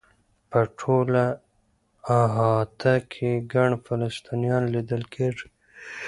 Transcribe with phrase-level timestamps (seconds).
[0.49, 1.25] په ټوله
[2.21, 5.47] احاطه کې ګڼ فلسطینیان لیدل کېږي.